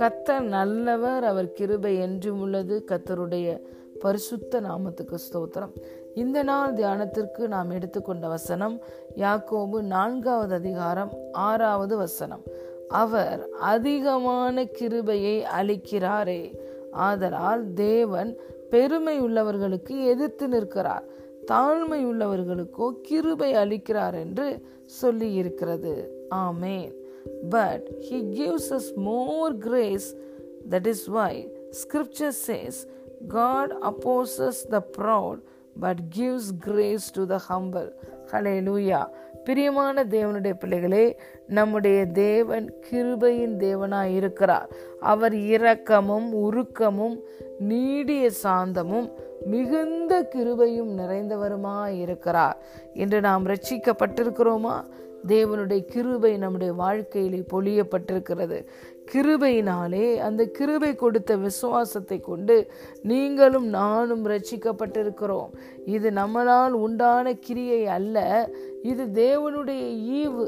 [0.00, 3.60] கத்தர் நல்லவர் அவர் கிருபை என்றும் உள்ளது கத்தருடைய
[4.00, 5.74] பரிசுத்த நாமத்துக்கு ஸ்தோத்திரம்
[6.14, 8.80] இந்த நாள் தியானத்திற்கு நாம் எடுத்துக்கொண்ட வசனம்
[9.16, 11.12] யாக்கோபு நான்காவது அதிகாரம்
[11.32, 12.42] ஆறாவது வசனம்
[12.88, 13.48] அவர்
[13.60, 16.58] அதிகமான கிருபையை அளிக்கிறாரே
[16.92, 18.36] ஆதலால் தேவன்
[18.70, 21.06] பெருமை உள்ளவர்களுக்கு எதிர்த்து நிற்கிறார்
[21.50, 24.48] தாழ்மை உள்ளவர்களுக்கோ கிருபை அளிக்கிறார் என்று
[25.00, 25.94] சொல்லி இருக்கிறது
[26.44, 26.92] amen
[27.50, 30.08] but he gives us more grace
[30.70, 31.32] that is why
[31.82, 32.80] scripture says
[33.28, 35.40] God opposes the proud
[35.80, 37.90] but gives grace to the humble
[38.32, 39.02] hallelujah
[39.44, 41.04] பிரியமான தேவனுடைய பிள்ளைகளே
[41.48, 44.68] நம்முடைய தேவன் கிருபையின் தேவனாய் இருக்கிறார்
[45.00, 47.16] அவர் இரக்கமும் உருக்கமும்
[47.68, 49.08] நீடிய சாந்தமும்
[49.46, 52.58] மிகுந்த கிருபையும் நிறைந்தவருமாய் இருக்கிறார்
[52.94, 54.76] இன்று நாம் ரட்சிக்கப்பட்டிருக்கிறோமா
[55.26, 58.58] தேவனுடைய கிருபை நம்முடைய வாழ்க்கையிலே பொழியப்பட்டிருக்கிறது
[59.12, 62.56] கிருபையினாலே அந்த கிருபை கொடுத்த விசுவாசத்தை கொண்டு
[63.02, 65.50] நீங்களும் நானும் ரட்சிக்கப்பட்டிருக்கிறோம்
[65.86, 68.18] இது நம்மளால் உண்டான கிரியை அல்ல
[68.82, 69.84] இது தேவனுடைய
[70.20, 70.46] ஈவு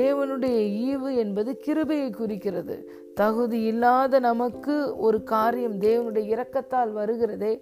[0.00, 0.58] தேவனுடைய
[0.86, 2.76] ஈவு என்பது கிருபையை குறிக்கிறது
[3.14, 4.74] தகுதி இல்லாத நமக்கு
[4.96, 7.54] ஒரு காரியம் தேவனுடைய இரக்கத்தால் வருகிறதே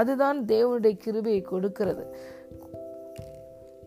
[0.00, 2.04] அதுதான் தேவனுடைய கிருபையை கொடுக்கிறது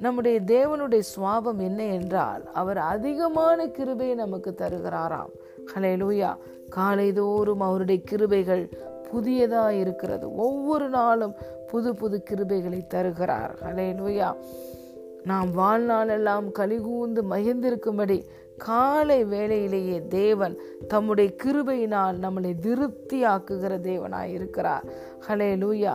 [0.01, 5.33] நம்முடைய தேவனுடைய சுவாபம் என்ன என்றால் அவர் அதிகமான கிருபையை நமக்கு தருகிறாராம்
[5.73, 6.31] ஹலே லூயா
[6.75, 8.63] காலைதோறும் அவருடைய கிருபைகள்
[9.11, 11.35] புதியதாக இருக்கிறது ஒவ்வொரு நாளும்
[11.71, 14.29] புது புது கிருபைகளை தருகிறார் ஹலே லூயா
[15.23, 18.17] நாம் வாழ்நாளெல்லாம் கலிகூந்து மகிழ்ந்திருக்கும்படி
[18.57, 20.55] காலை வேளையிலேயே தேவன்
[20.87, 22.51] தம்முடைய கிருபையினால் நம்மளை
[23.27, 24.85] ஆக்குகிற தேவனாய் இருக்கிறார்
[25.27, 25.93] ஹலே லூயா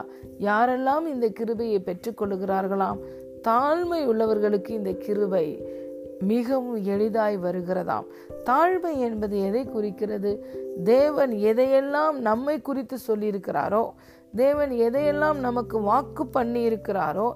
[0.38, 3.00] யாரெல்லாம் இந்த கிருபையை பெற்றுக்கொள்கிறார்களாம்
[3.46, 5.46] தாழ்மை உள்ளவர்களுக்கு இந்த கிருவை
[6.20, 8.06] மிகவும் எளிதாய் வருகிறதாம்
[8.44, 10.32] தாழ்மை என்பது எதை குறிக்கிறது
[10.84, 13.84] தேவன் எதையெல்லாம் நம்மை குறித்து சொல்லியிருக்கிறாரோ
[14.36, 17.28] தேவன் எதையெல்லாம் நமக்கு வாக்கு பண்ணி இருக்கிறாரோ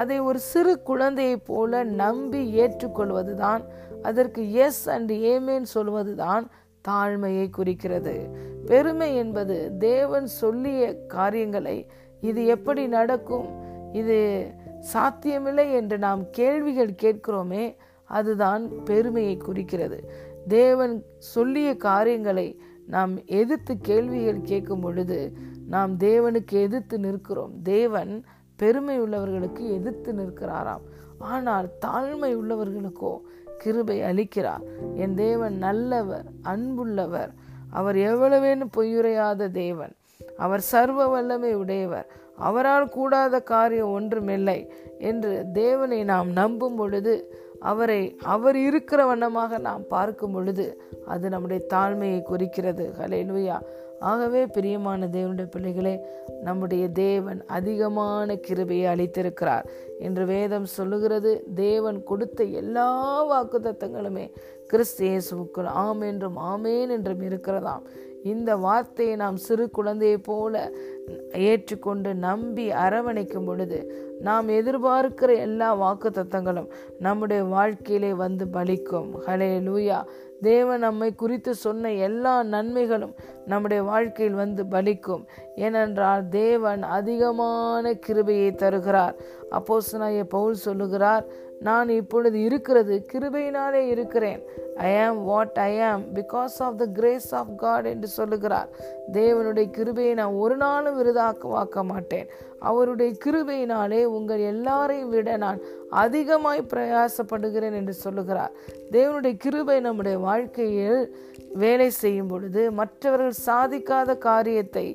[0.00, 1.84] அதை ஒரு சிறு குழந்தையைப் போல
[1.94, 3.62] நம்பி ஏற்றுக்கொள்வது தான்
[4.02, 6.52] அதற்கு எஸ் அண்ட் ஏமேன் சொல்வதுதான் தான்
[6.84, 8.14] தாழ்மையை குறிக்கிறது
[8.66, 9.56] பெருமை என்பது
[9.78, 10.82] தேவன் சொல்லிய
[11.06, 11.76] காரியங்களை
[12.20, 13.48] இது எப்படி நடக்கும்
[13.92, 14.18] இது
[14.92, 17.64] சாத்தியமில்லை என்று நாம் கேள்விகள் கேட்கிறோமே
[18.10, 19.98] அதுதான் பெருமையை குறிக்கிறது
[20.48, 20.94] தேவன்
[21.34, 22.48] சொல்லிய காரியங்களை
[22.86, 25.18] நாம் எதிர்த்து கேள்விகள் கேட்கும் பொழுது
[25.68, 28.12] நாம் தேவனுக்கு எதிர்த்து நிற்கிறோம் தேவன்
[28.58, 30.84] பெருமை உள்ளவர்களுக்கு எதிர்த்து நிற்கிறாராம்
[31.28, 33.12] ஆனால் தாழ்மை உள்ளவர்களுக்கோ
[33.58, 34.64] கிருபை அளிக்கிறார்
[34.96, 37.32] என் தேவன் நல்லவர் அன்புள்ளவர்
[37.70, 39.94] அவர் எவ்வளவேன்னு பொய்யுறையாத தேவன்
[40.36, 42.06] அவர் சர்வ வல்லமை உடையவர்
[42.36, 44.70] அவரால் கூடாத காரியம் ஒன்றுமில்லை
[44.98, 45.44] என்று
[45.52, 47.32] தேவனை நாம் நம்பும் பொழுது
[47.60, 48.16] அவரை
[48.22, 50.80] அவர் இருக்கிற வண்ணமாக நாம் பார்க்கும் பொழுது
[51.06, 53.60] அது நம்முடைய தாழ்மையை குறிக்கிறது ஹலேலுயா
[54.00, 56.00] ஆகவே பிரியமான தேவனுடைய பிள்ளைகளே
[56.44, 59.66] நம்முடைய தேவன் அதிகமான கிருபையை அளித்திருக்கிறார்
[59.98, 61.44] என்று வேதம் சொல்லுகிறது
[61.54, 63.22] தேவன் கொடுத்த எல்லா
[63.22, 64.30] வாக்கு தத்தங்களுமே
[64.66, 67.82] கிறிஸ்து ஆம் என்றும் ஆமேன் என்றும் இருக்கிறதாம்
[68.24, 70.54] இந்த வார்த்தையை நாம் சிறு குழந்தையை போல
[71.44, 73.78] ஏற்றுக்கொண்டு நம்பி அரவணைக்கும் பொழுது
[74.20, 76.68] நாம் எதிர்பார்க்கிற எல்லா வாக்கு தத்தங்களும்
[76.98, 79.98] நம்முடைய வாழ்க்கையிலே வந்து பலிக்கும் ஹலே லூயா
[80.40, 83.14] தேவன் நம்மை குறித்து சொன்ன எல்லா நன்மைகளும்
[83.46, 85.22] நம்முடைய வாழ்க்கையில் வந்து பலிக்கும்
[85.56, 89.16] ஏனென்றால் தேவன் அதிகமான கிருபையை தருகிறார்
[89.50, 91.24] அப்போஸ் நான் பவுல் சொல்லுகிறார்
[91.60, 94.40] நான் இப்பொழுது இருக்கிறது கிருபையினாலே இருக்கிறேன்
[94.84, 98.68] ஐ ஆம் what I am because of the grace of God என்று சொல்லுகிறார்
[99.12, 102.28] தேவனுடைய கிருபையை நான் ஒரு நாளும் விருதாக்குவாக்க மாட்டேன்
[102.60, 105.60] அவருடைய கிருபையினாலே உங்கள் எல்லாரையும் விட நான்
[105.94, 108.54] அதிகமாய் பிரயாசப்படுகிறேன் என்று சொல்லுகிறார்
[108.92, 111.02] தேவனுடைய கிருபை நம்முடைய வாழ்க்கையில்
[111.54, 114.86] வேலை செய்யும் பொழுது மற்றவர்கள் சாதிக்காத காரியத்தை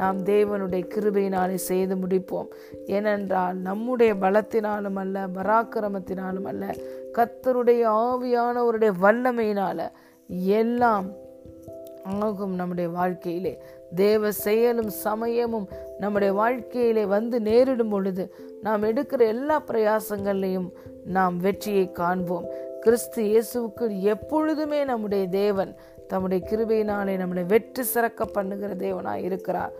[0.00, 2.48] நாம் தேவனுடைய கிருபையினாலே செய்து முடிப்போம்
[2.88, 6.66] ஏனென்றால் நம்முடைய பலத்தினாலும் அல்ல பராக்கிரமத்தினாலும் அல்ல
[7.18, 9.80] கத்தருடைய ஆவியானவருடைய வல்லமையினால
[10.56, 11.08] எல்லாம்
[12.18, 13.52] ஆகும் நம்முடைய வாழ்க்கையிலே
[13.96, 15.66] தேவ செயலும் சமயமும்
[15.98, 18.24] நம்முடைய வாழ்க்கையிலே வந்து நேரிடும் பொழுது
[18.62, 20.68] நாம் எடுக்கிற எல்லா பிரயாசங்கள்லையும்
[21.08, 22.46] நாம் வெற்றியை காண்போம்
[22.80, 25.72] கிறிஸ்து இயேசுவுக்கு எப்பொழுதுமே நம்முடைய தேவன்
[26.08, 29.74] தம்முடைய கிருபையினாலே நம்மளை வெற்றி சிறக்க பண்ணுகிற தேவனாக இருக்கிறார்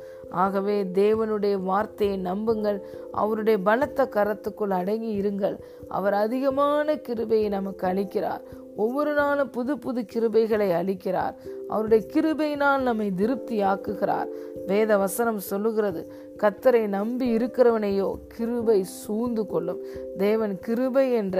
[0.37, 2.79] ஆகவே தேவனுடைய வார்த்தையை நம்புங்கள்
[3.13, 5.57] அவருடைய பலத்த கரத்துக்குள் அடங்கி இருங்கள்
[5.89, 8.43] அவர் அதிகமான கிருபையை நமக்கு அளிக்கிறார்
[8.79, 11.35] ஒவ்வொரு நாளும் புது புது கிருபைகளை அளிக்கிறார்
[11.69, 14.29] அவருடைய கிருபையினால் நம்மை திருப்தி ஆக்குகிறார்
[14.67, 16.03] வேத வசனம் சொல்லுகிறது
[16.43, 19.83] கத்தரை நம்பி இருக்கிறவனையோ கிருபை சூழ்ந்து கொள்ளும்
[20.19, 21.39] தேவன் கிருபை என்ற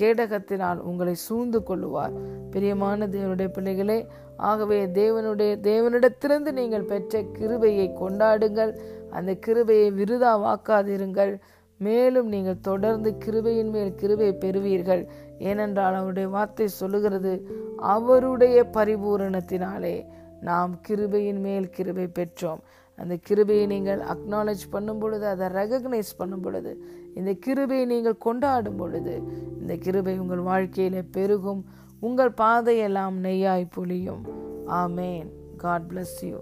[0.00, 2.14] கேடகத்தினால் உங்களை சூழ்ந்து கொள்ளுவார்
[2.50, 3.98] பிரியமான தேவனுடைய பிள்ளைகளே
[4.42, 8.72] ஆகவே தேவனுடைய தேவனிடத்திலிருந்து நீங்கள் பெற்ற கிருபையை கொண்டாடுங்கள்
[9.10, 11.34] அந்த கிருபையை விருதாவாக்காதிருங்கள்
[11.80, 15.02] மேலும் நீங்கள் தொடர்ந்து கிருபையின் மேல் கிருபை பெறுவீர்கள்
[15.40, 17.32] ஏனென்றால் அவருடைய வார்த்தை சொல்லுகிறது
[17.86, 19.96] அவருடைய பரிபூரணத்தினாலே
[20.40, 22.62] நாம் கிருபையின் மேல் கிருபை பெற்றோம்
[22.98, 26.72] அந்த கிருபையை நீங்கள் அக்னாலேஜ் பண்ணும் பொழுது அதை ரெகக்னைஸ் பண்ணும் பொழுது
[27.14, 29.14] இந்த கிருபையை நீங்கள் கொண்டாடும் பொழுது
[29.60, 31.62] இந்த கிருபை உங்கள் வாழ்க்கையில் பெருகும்
[32.00, 34.24] உங்கள் பாதையெல்லாம் நெய்யாய் பொழியும்
[34.82, 35.30] ஆமேன்
[35.56, 36.40] God bless you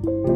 [0.00, 0.35] thank you